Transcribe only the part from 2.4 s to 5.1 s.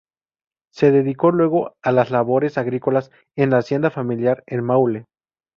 agrícolas en la hacienda familiar en Maule.